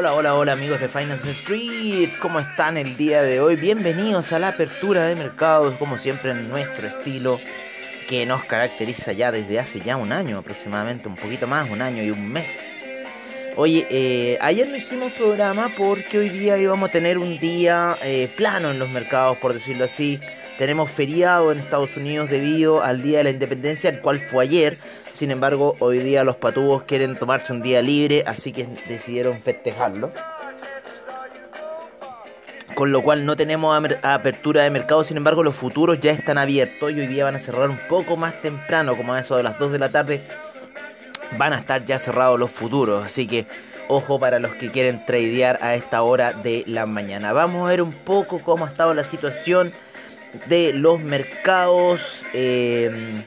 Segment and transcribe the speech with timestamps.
[0.00, 3.56] Hola, hola, hola amigos de Finance Street, ¿cómo están el día de hoy?
[3.56, 7.38] Bienvenidos a la apertura de mercados, como siempre en nuestro estilo
[8.08, 12.02] que nos caracteriza ya desde hace ya un año aproximadamente, un poquito más, un año
[12.02, 12.78] y un mes.
[13.56, 18.32] Oye, eh, ayer no hicimos programa porque hoy día íbamos a tener un día eh,
[18.34, 20.18] plano en los mercados, por decirlo así.
[20.60, 24.76] Tenemos feriado en Estados Unidos debido al Día de la Independencia, el cual fue ayer.
[25.10, 30.12] Sin embargo, hoy día los patubos quieren tomarse un día libre, así que decidieron festejarlo.
[32.74, 36.92] Con lo cual no tenemos apertura de mercado, sin embargo los futuros ya están abiertos
[36.92, 39.58] y hoy día van a cerrar un poco más temprano, como a eso de las
[39.58, 40.22] 2 de la tarde.
[41.38, 43.46] Van a estar ya cerrados los futuros, así que
[43.88, 47.32] ojo para los que quieren tradear a esta hora de la mañana.
[47.32, 49.72] Vamos a ver un poco cómo ha estado la situación
[50.46, 52.26] de los mercados.
[52.32, 53.22] Eh,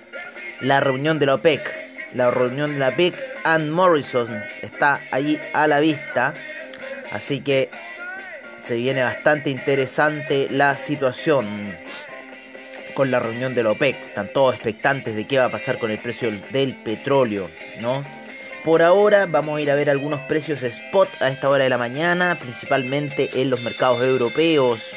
[0.63, 1.71] la reunión de la OPEC.
[2.13, 6.33] La reunión de la OPEC, Ann Morrison está allí a la vista.
[7.11, 7.69] Así que
[8.59, 11.75] se viene bastante interesante la situación
[12.93, 13.95] con la reunión de la OPEC.
[14.07, 17.49] Están todos expectantes de qué va a pasar con el precio del petróleo,
[17.81, 18.05] ¿no?
[18.63, 21.77] Por ahora vamos a ir a ver algunos precios spot a esta hora de la
[21.77, 24.95] mañana, principalmente en los mercados europeos,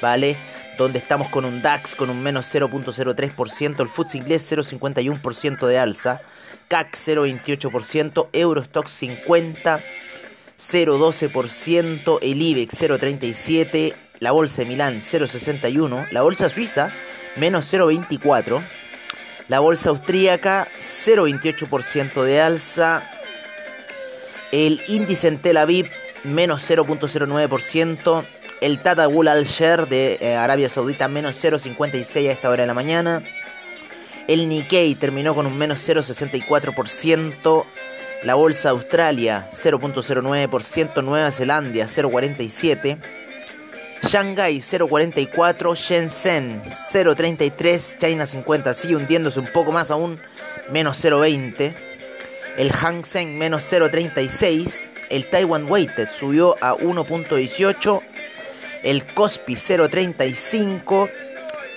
[0.00, 0.36] ¿vale?
[0.78, 6.20] Donde estamos con un DAX con un menos 0.03%, el FTSE inglés 0.51% de alza,
[6.68, 9.80] CAC 0.28%, Eurostock 50,
[10.58, 16.92] 0.12%, el IBEX 0.37%, la bolsa de Milán 0.61%, la bolsa suiza
[17.36, 18.62] menos 0.24%,
[19.48, 23.10] la bolsa austríaca 0.28% de alza,
[24.52, 25.90] el índice en Tel Aviv
[26.24, 28.24] menos 0.09%,
[28.62, 32.68] el Tata Bull Al Share de eh, Arabia Saudita menos 0,56 a esta hora de
[32.68, 33.22] la mañana.
[34.28, 37.64] El Nikkei terminó con un menos 0,64%.
[38.22, 41.02] La bolsa Australia 0.09%.
[41.02, 42.98] Nueva Zelanda 0.47%.
[44.04, 50.20] Shanghai 0.44, Shenzhen 0.33, China 50 sigue hundiéndose un poco más aún,
[50.72, 51.72] menos 0.20.
[52.56, 54.88] El Hang Seng menos 0.36.
[55.08, 58.02] El Taiwan Weighted subió a 1.18
[58.82, 61.10] el Cospi 0.35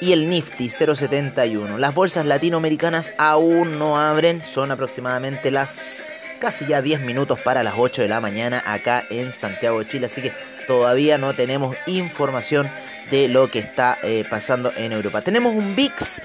[0.01, 1.77] y el Nifty 0.71.
[1.77, 6.07] Las bolsas latinoamericanas aún no abren, son aproximadamente las
[6.39, 10.05] casi ya 10 minutos para las 8 de la mañana acá en Santiago de Chile,
[10.07, 10.33] así que
[10.67, 12.69] todavía no tenemos información
[13.09, 15.21] de lo que está eh, pasando en Europa.
[15.21, 16.21] Tenemos un VIX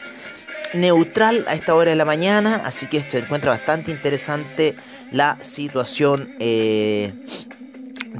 [0.74, 4.74] neutral a esta hora de la mañana, así que se encuentra bastante interesante
[5.10, 7.12] la situación eh,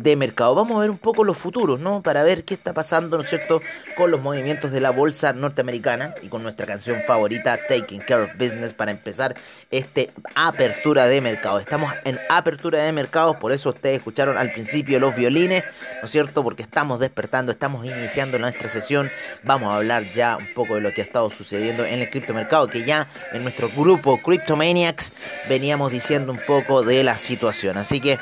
[0.02, 0.54] de mercado.
[0.54, 2.02] Vamos a ver un poco los futuros, ¿no?
[2.02, 3.60] Para ver qué está pasando, ¿no es cierto?,
[3.96, 8.30] con los movimientos de la bolsa norteamericana y con nuestra canción favorita, Taking Care of
[8.38, 9.34] Business, para empezar
[9.70, 11.58] este apertura de mercado.
[11.58, 15.64] Estamos en apertura de mercados, por eso ustedes escucharon al principio los violines,
[16.00, 19.10] ¿no es cierto?, porque estamos despertando, estamos iniciando nuestra sesión.
[19.42, 22.68] Vamos a hablar ya un poco de lo que ha estado sucediendo en el criptomercado,
[22.68, 25.12] que ya en nuestro grupo Cryptomaniacs
[25.48, 27.76] veníamos diciendo un poco de la situación.
[27.76, 28.18] Así que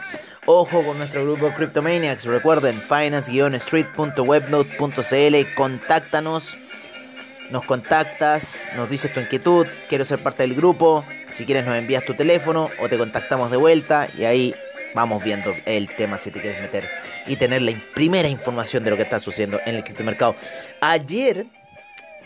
[0.51, 2.25] Ojo con nuestro grupo Cryptomaniacs.
[2.25, 5.55] Recuerden, finance-street.webnote.cl.
[5.55, 6.57] Contáctanos.
[7.51, 11.05] Nos contactas, nos dices tu inquietud, quiero ser parte del grupo.
[11.35, 14.55] Si quieres nos envías tu teléfono o te contactamos de vuelta y ahí
[14.95, 16.89] vamos viendo el tema si te quieres meter
[17.27, 20.35] y tener la primera información de lo que está sucediendo en el criptomercado.
[20.81, 21.45] Ayer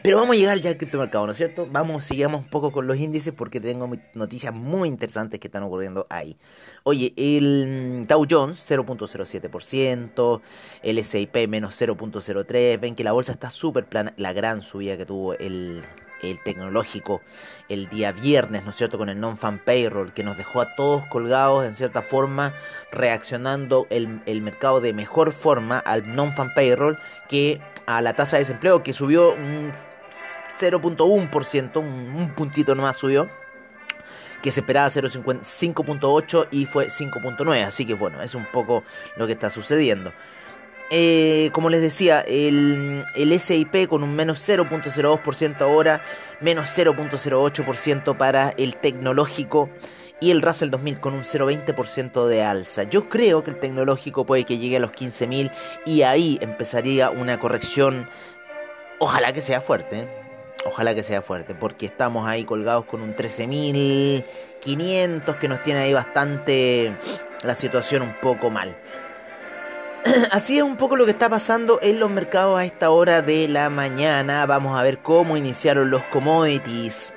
[0.03, 1.69] pero vamos a llegar ya al criptomercado, ¿no es cierto?
[1.71, 6.07] Vamos, sigamos un poco con los índices porque tengo noticias muy interesantes que están ocurriendo
[6.11, 6.37] ahí.
[6.83, 10.41] Oye, el Dow Jones 0.07%,
[10.83, 15.07] el S&P menos 0.03%, ven que la bolsa está súper plana, la gran subida que
[15.07, 15.83] tuvo el,
[16.23, 17.21] el tecnológico
[17.69, 21.05] el día viernes, ¿no es cierto?, con el non-fan payroll, que nos dejó a todos
[21.07, 22.55] colgados en cierta forma,
[22.91, 26.99] reaccionando el, el mercado de mejor forma al non-fan payroll
[27.29, 29.73] que a la tasa de desempleo, que subió un
[30.61, 33.29] 0.1%, un, puntito nomás subió
[34.43, 37.65] que se esperaba 0.5.8 y fue 5.9.
[37.65, 38.83] Así que bueno, es un poco
[39.17, 40.13] lo que está sucediendo.
[40.91, 46.03] Eh, como les decía, el, el SIP con un menos 0.02% ahora,
[46.41, 49.71] menos 0.08% para el tecnológico
[50.23, 52.85] y el Russell 2000 con un 0.20% de alza.
[52.85, 55.51] Yo creo que el tecnológico puede que llegue a los 15.000
[55.85, 58.09] y ahí empezaría una corrección,
[59.03, 60.09] ojalá que sea fuerte.
[60.65, 65.93] Ojalá que sea fuerte, porque estamos ahí colgados con un 13.500 que nos tiene ahí
[65.93, 66.97] bastante
[67.43, 68.79] la situación un poco mal.
[70.31, 73.49] Así es un poco lo que está pasando en los mercados a esta hora de
[73.49, 74.47] la mañana.
[74.47, 77.13] Vamos a ver cómo iniciaron los commodities.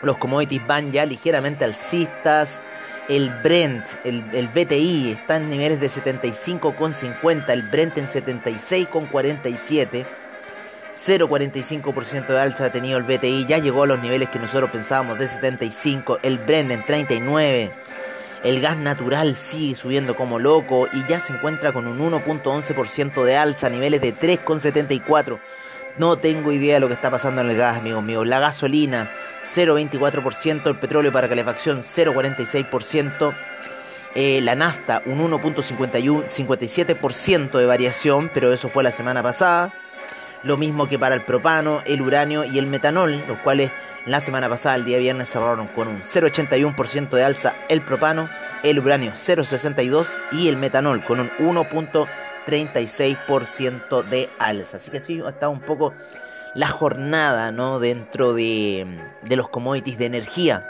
[0.00, 2.62] Los commodities van ya ligeramente alcistas.
[3.10, 10.06] El Brent, el, el BTI está en niveles de 75,50, el Brent en 76,47.
[10.94, 15.18] 0,45% de alza ha tenido el BTI, ya llegó a los niveles que nosotros pensábamos
[15.18, 17.72] de 75, el Brent en 39.
[18.44, 23.36] El gas natural sigue subiendo como loco y ya se encuentra con un 1.11% de
[23.36, 25.38] alza niveles de 3,74.
[25.98, 28.26] No tengo idea de lo que está pasando en el gas, amigos míos.
[28.26, 29.10] La gasolina,
[29.44, 30.66] 0,24%.
[30.66, 33.34] El petróleo para calefacción, 0,46%.
[34.14, 39.72] Eh, la nafta, un 1.57% de variación, pero eso fue la semana pasada.
[40.42, 43.70] Lo mismo que para el propano, el uranio y el metanol, los cuales
[44.06, 48.28] la semana pasada, el día viernes, cerraron con un 0,81% de alza el propano,
[48.64, 54.78] el uranio 0,62% y el metanol con un 1,36% de alza.
[54.78, 55.94] Así que sí, ha estado un poco
[56.54, 57.78] la jornada ¿no?
[57.78, 60.68] dentro de, de los commodities de energía.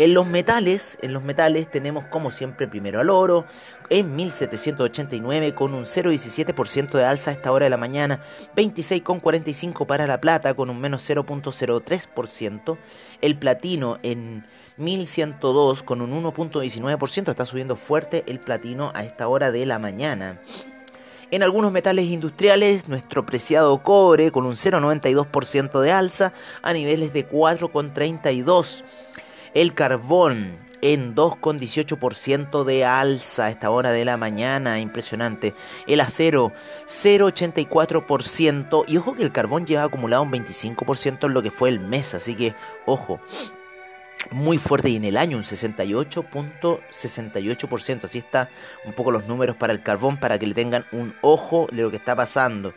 [0.00, 3.44] En los metales, en los metales tenemos como siempre primero al oro
[3.90, 8.22] en 1789 con un 0,17% de alza a esta hora de la mañana,
[8.56, 12.78] 26,45 para la plata con un menos 0,03%,
[13.20, 14.46] el platino en
[14.78, 20.40] 1102 con un 1,19%, está subiendo fuerte el platino a esta hora de la mañana.
[21.32, 26.32] En algunos metales industriales, nuestro preciado cobre con un 0,92% de alza
[26.62, 28.82] a niveles de 4,32%.
[29.52, 35.54] El carbón en 2,18% de alza a esta hora de la mañana, impresionante.
[35.88, 36.52] El acero
[36.86, 41.80] 0,84% y ojo que el carbón lleva acumulado un 25% en lo que fue el
[41.80, 42.54] mes, así que
[42.86, 43.20] ojo.
[44.30, 48.04] Muy fuerte y en el año un 68.68%.
[48.04, 48.50] Así está
[48.84, 51.90] un poco los números para el carbón para que le tengan un ojo de lo
[51.90, 52.72] que está pasando.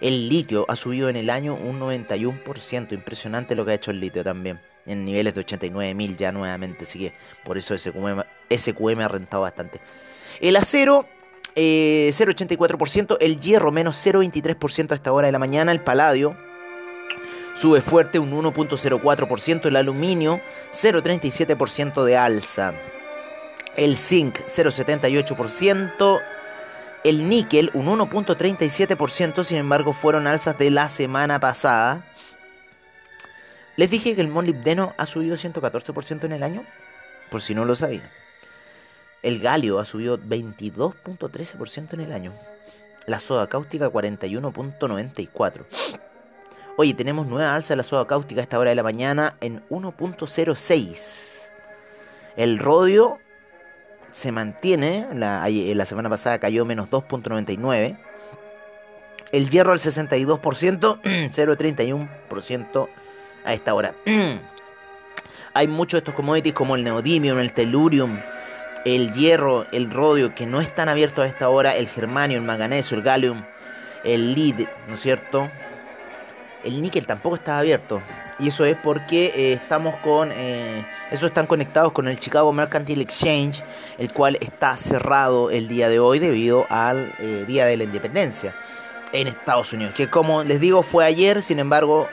[0.00, 2.92] El litio ha subido en el año un 91%.
[2.92, 6.98] Impresionante lo que ha hecho el litio también en niveles de 89.000 ya nuevamente, así
[6.98, 7.14] que
[7.44, 9.80] por eso SQM, SQM ha rentado bastante.
[10.40, 11.06] El acero,
[11.54, 16.36] 0,84%, eh, el hierro menos 0,23% a esta hora de la mañana, el paladio
[17.54, 20.40] sube fuerte un 1.04%, el aluminio
[20.72, 22.72] 0.37% de alza,
[23.76, 26.20] el zinc 0.78%,
[27.04, 32.04] el níquel un 1.37%, sin embargo fueron alzas de la semana pasada.
[33.80, 36.66] Les dije que el molibdeno ha subido 114% en el año,
[37.30, 38.10] por si no lo sabían.
[39.22, 42.34] El galio ha subido 22.13% en el año.
[43.06, 45.64] La soda cáustica 41.94.
[46.76, 49.66] Oye, tenemos nueva alza de la soda cáustica a esta hora de la mañana en
[49.70, 51.48] 1.06.
[52.36, 53.18] El rodio
[54.10, 57.98] se mantiene, la, la semana pasada cayó menos 2.99.
[59.32, 62.88] El hierro al 62%, 0.31%
[63.44, 63.94] a esta hora.
[65.54, 68.20] Hay muchos de estos commodities como el neodymium, el tellurium,
[68.84, 72.94] el hierro, el rodio, que no están abiertos a esta hora, el germanio, el manganeso,
[72.94, 73.42] el gallium,
[74.04, 75.50] el lead, ¿no es cierto?
[76.64, 78.02] El níquel tampoco está abierto.
[78.38, 80.30] Y eso es porque eh, estamos con...
[80.32, 83.62] Eh, esos están conectados con el Chicago Mercantile Exchange,
[83.98, 88.54] el cual está cerrado el día de hoy debido al eh, Día de la Independencia
[89.12, 89.92] en Estados Unidos.
[89.94, 92.08] Que como les digo fue ayer, sin embargo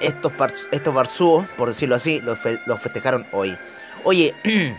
[0.00, 0.32] estos,
[0.70, 2.38] estos barzúos, por decirlo así, los,
[2.80, 3.56] festejaron hoy.
[4.04, 4.34] Oye,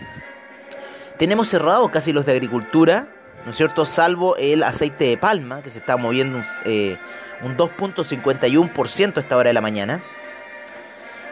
[1.18, 3.08] tenemos cerrado casi los de agricultura,
[3.44, 3.84] ¿no es cierto?
[3.84, 6.96] Salvo el aceite de palma, que se está moviendo un, eh,
[7.42, 10.02] un 2.51% a esta hora de la mañana.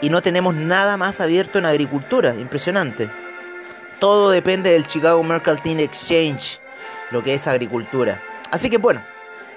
[0.00, 3.10] Y no tenemos nada más abierto en agricultura, impresionante.
[3.98, 6.60] Todo depende del Chicago Mercantile Exchange,
[7.10, 8.22] lo que es agricultura.
[8.50, 9.02] Así que bueno,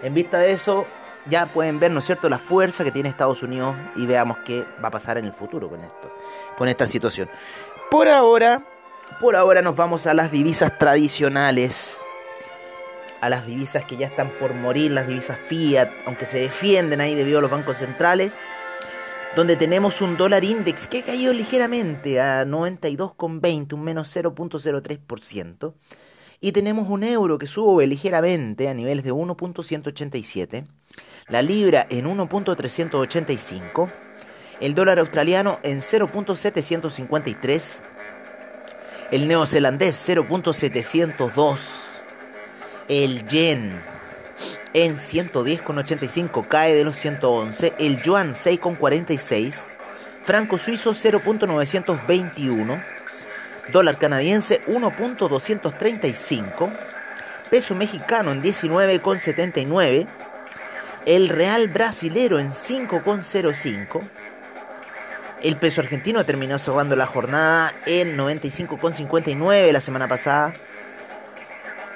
[0.01, 0.87] en vista de eso,
[1.29, 4.65] ya pueden ver, ¿no es cierto?, la fuerza que tiene Estados Unidos y veamos qué
[4.83, 6.13] va a pasar en el futuro con esto,
[6.57, 7.29] con esta situación.
[7.89, 8.65] Por ahora,
[9.19, 12.03] por ahora nos vamos a las divisas tradicionales,
[13.19, 17.13] a las divisas que ya están por morir, las divisas fiat, aunque se defienden ahí
[17.13, 18.35] debido a los bancos centrales,
[19.35, 25.73] donde tenemos un dólar index que ha caído ligeramente a 92,20, un menos 0.03%.
[26.43, 30.65] Y tenemos un euro que sube ligeramente a niveles de 1.187
[31.31, 33.89] la libra en 1.385,
[34.59, 37.81] el dólar australiano en 0.753,
[39.11, 41.59] el neozelandés 0.702,
[42.89, 43.81] el yen
[44.73, 49.63] en 110,85 cae de los 111, el yuan 6,46,
[50.23, 52.85] franco suizo 0.921,
[53.71, 56.69] dólar canadiense 1.235,
[57.49, 60.07] peso mexicano en 19,79,
[61.05, 64.01] el real brasilero en 5,05,
[65.41, 70.53] El peso argentino terminó cerrando la jornada en 95,59 la semana pasada.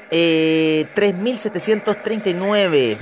[0.09, 2.97] 3.739 eh,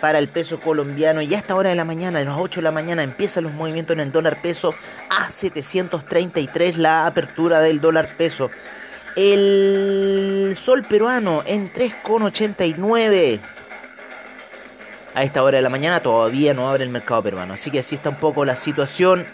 [0.00, 2.64] para el peso colombiano y a esta hora de la mañana, a las 8 de
[2.64, 4.74] la mañana, empiezan los movimientos en el dólar peso
[5.08, 8.50] a 733 la apertura del dólar peso.
[9.16, 13.40] El sol peruano en 3,89.
[15.18, 17.96] A esta hora de la mañana todavía no abre el mercado peruano, así que así
[17.96, 19.26] está un poco la situación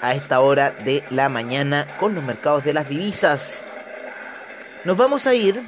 [0.00, 3.66] a esta hora de la mañana con los mercados de las divisas.
[4.84, 5.60] Nos vamos a ir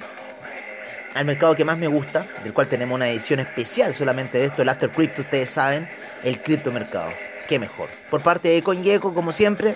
[1.12, 4.62] al mercado que más me gusta, del cual tenemos una edición especial solamente de esto,
[4.62, 5.86] el After Crypto, ustedes saben,
[6.24, 7.10] el criptomercado.
[7.46, 7.90] Qué mejor.
[8.08, 9.74] Por parte de CoinGecko, como siempre,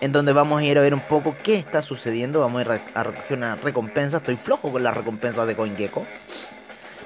[0.00, 2.40] en donde vamos a ir a ver un poco qué está sucediendo.
[2.40, 4.18] Vamos a ir a recoger una recompensa.
[4.18, 6.06] Estoy flojo con las recompensas de CoinGecko.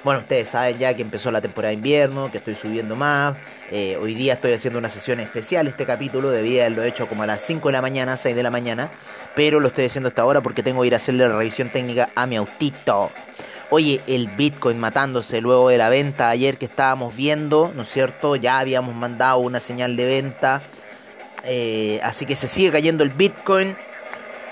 [0.03, 3.37] Bueno, ustedes saben ya que empezó la temporada de invierno, que estoy subiendo más.
[3.69, 5.67] Eh, hoy día estoy haciendo una sesión especial.
[5.67, 8.49] Este capítulo debía haberlo hecho como a las 5 de la mañana, 6 de la
[8.49, 8.89] mañana.
[9.35, 12.09] Pero lo estoy haciendo hasta ahora porque tengo que ir a hacerle la revisión técnica
[12.15, 13.11] a mi autito.
[13.69, 18.35] Oye, el Bitcoin matándose luego de la venta ayer que estábamos viendo, ¿no es cierto?
[18.35, 20.63] Ya habíamos mandado una señal de venta.
[21.43, 23.75] Eh, así que se sigue cayendo el Bitcoin.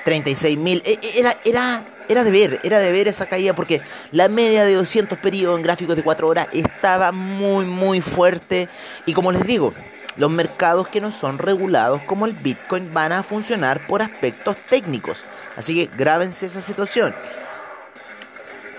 [0.05, 0.83] 36 mil.
[0.85, 4.65] E, e, era, era era de ver, era de ver esa caída porque la media
[4.65, 8.67] de 200 periodos en gráficos de 4 horas estaba muy, muy fuerte.
[9.05, 9.73] Y como les digo,
[10.17, 15.23] los mercados que no son regulados como el Bitcoin van a funcionar por aspectos técnicos.
[15.55, 17.13] Así que grábense esa situación.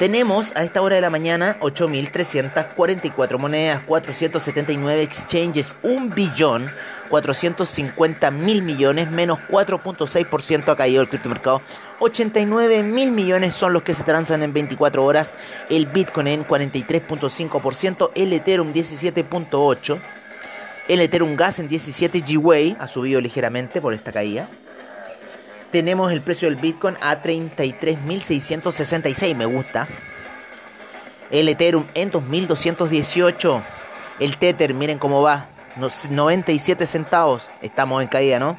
[0.00, 6.70] Tenemos a esta hora de la mañana 8.344 monedas, 479 exchanges, 1 billón
[7.10, 11.60] 450 mil millones, menos 4.6% ha caído el criptomercado.
[11.98, 15.34] 89 mil millones son los que se transan en 24 horas.
[15.68, 19.98] El Bitcoin en 43.5%, el Ethereum 17.8%.
[20.88, 24.48] El Ethereum Gas en 17 Gwei ha subido ligeramente por esta caída.
[25.70, 29.86] Tenemos el precio del Bitcoin a 33.666, me gusta.
[31.30, 33.62] El Ethereum en 2.218.
[34.18, 35.46] El Tether, miren cómo va,
[36.10, 37.48] 97 centavos.
[37.62, 38.58] Estamos en caída, ¿no?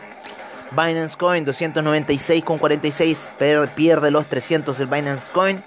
[0.71, 5.63] Binance Coin 296,46 pierde los 300 el Binance Coin.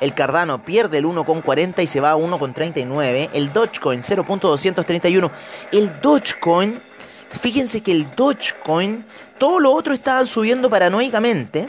[0.00, 3.30] El Cardano pierde el 1,40 y se va a 1,39.
[3.32, 5.30] El Dogecoin 0.231.
[5.72, 6.80] El Dogecoin,
[7.40, 9.04] fíjense que el Dogecoin,
[9.38, 11.68] todo lo otro estaban subiendo paranoicamente.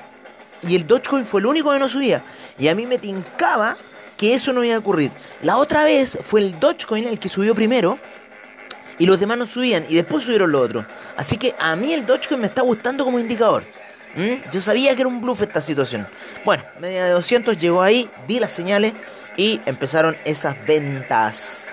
[0.68, 2.22] Y el Dogecoin fue el único que no subía.
[2.58, 3.78] Y a mí me tincaba
[4.18, 5.12] que eso no iba a ocurrir.
[5.42, 8.00] La otra vez fue el Dogecoin el que subió primero
[8.98, 10.86] y los demás no subían y después subieron los otros.
[11.18, 13.64] Así que a mí el Dogecoin me está gustando como indicador.
[14.52, 16.08] Yo sabía que era un bluff esta situación.
[16.46, 18.94] Bueno, media de 200 llegó ahí, di las señales
[19.36, 21.70] y empezaron esas ventas.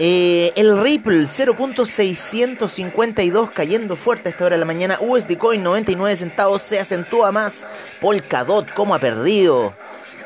[0.00, 4.96] Eh, el Ripple 0.652 cayendo fuerte a esta hora de la mañana.
[5.00, 7.66] USD Coin 99 centavos se acentúa más.
[8.00, 9.74] Polkadot, ¿cómo ha perdido?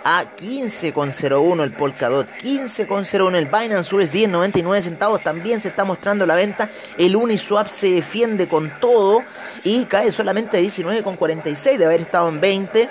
[0.05, 6.27] a 15,01 el Polkadot, 15,01 el Binance USD en 99 centavos, también se está mostrando
[6.27, 9.23] la venta, el Uniswap se defiende con todo
[9.63, 12.89] y cae solamente a 19,46 de haber estado en 20,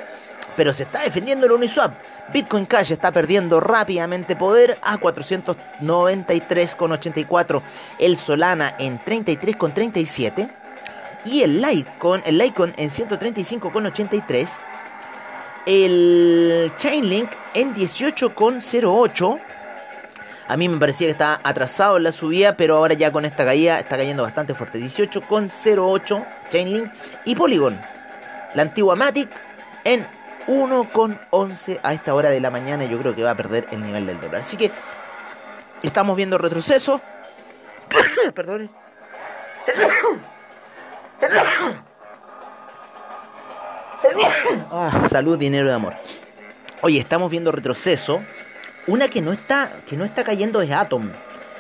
[0.56, 1.94] pero se está defendiendo el Uniswap.
[2.32, 7.62] Bitcoin Cash está perdiendo rápidamente poder a 493,84.
[8.00, 10.50] El Solana en 33,37.
[11.26, 14.50] Y el Litecoin, el Litecoin en 135,83
[15.66, 19.40] el Chainlink en 18,08.
[20.48, 23.46] A mí me parecía que estaba atrasado en la subida, pero ahora ya con esta
[23.46, 24.80] caída está cayendo bastante fuerte.
[24.80, 26.92] 18,08 Chainlink
[27.26, 27.80] y Polygon.
[28.56, 29.30] La antigua Matic
[29.84, 30.06] en
[30.48, 32.86] 1,11 a esta hora de la mañana.
[32.86, 34.42] Yo creo que va a perder el nivel del dólar.
[34.42, 34.72] Así que
[35.84, 37.02] estamos viendo retroceso.
[38.36, 38.70] Perdón.
[44.72, 45.94] Ah, salud, dinero y amor.
[46.82, 48.22] Oye, estamos viendo retroceso.
[48.88, 51.12] Una que no está, que no está cayendo es Atom.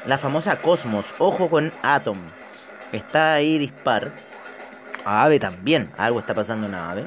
[0.05, 1.05] La famosa Cosmos.
[1.19, 2.17] Ojo con Atom.
[2.91, 4.11] Está ahí dispar.
[5.05, 5.91] Ave también.
[5.97, 7.05] Algo está pasando en Ave.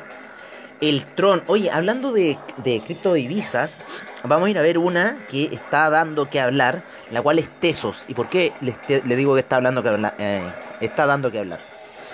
[0.88, 1.42] El Tron.
[1.46, 3.78] Oye, hablando de, de criptodivisas,
[4.22, 8.04] vamos a ir a ver una que está dando que hablar, la cual es Tesos.
[8.08, 9.90] ¿Y por qué le, digo que está hablando que?
[10.18, 10.42] Eh,
[10.80, 11.60] está dando que hablar.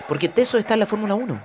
[0.08, 1.40] Porque Tesos está en la Fórmula 1.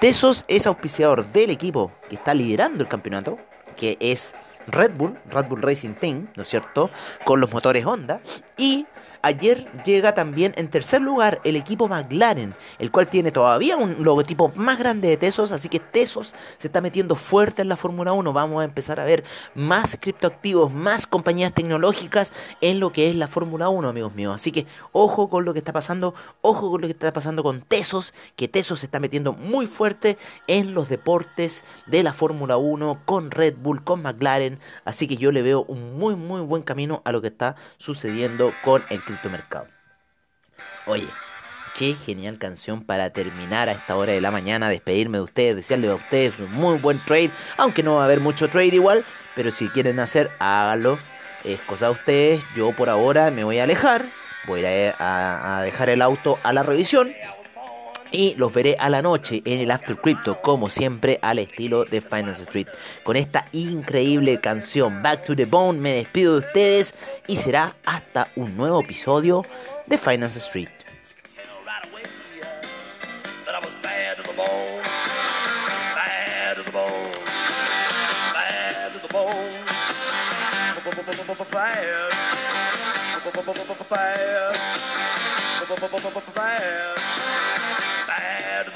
[0.00, 3.38] Tesos es auspiciador del equipo que está liderando el campeonato,
[3.76, 4.34] que es
[4.66, 6.90] Red Bull, Red Bull Racing Team, ¿no es cierto?
[7.24, 8.20] Con los motores Honda.
[8.56, 8.86] Y
[9.24, 14.50] Ayer llega también en tercer lugar el equipo McLaren, el cual tiene todavía un logotipo
[14.56, 18.32] más grande de Tesos, así que Tesos se está metiendo fuerte en la Fórmula 1.
[18.32, 19.22] Vamos a empezar a ver
[19.54, 24.34] más criptoactivos, más compañías tecnológicas en lo que es la Fórmula 1, amigos míos.
[24.34, 27.60] Así que ojo con lo que está pasando, ojo con lo que está pasando con
[27.60, 33.02] Tesos, que Tesos se está metiendo muy fuerte en los deportes de la Fórmula 1
[33.04, 34.58] con Red Bull, con McLaren.
[34.84, 38.52] Así que yo le veo un muy, muy buen camino a lo que está sucediendo
[38.64, 39.66] con el criptomercado.
[40.86, 41.08] Oye,
[41.76, 45.90] qué genial canción para terminar a esta hora de la mañana, despedirme de ustedes, desearles
[45.90, 49.04] a ustedes un muy buen trade, aunque no va a haber mucho trade igual,
[49.34, 50.98] pero si quieren hacer, háganlo.
[51.44, 54.06] Es cosa de ustedes, yo por ahora me voy a alejar,
[54.46, 57.12] voy a, a dejar el auto a la revisión
[58.12, 62.00] y los veré a la noche en el After Crypto, como siempre, al estilo de
[62.00, 62.68] Finance Street.
[63.02, 66.94] Con esta increíble canción Back to the Bone, me despido de ustedes
[67.26, 69.44] y será hasta un nuevo episodio
[69.86, 70.68] de Finance Street.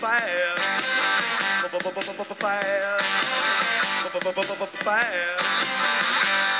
[0.00, 0.80] bad, bad.
[4.82, 6.59] Fire.